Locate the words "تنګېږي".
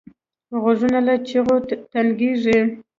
1.91-2.59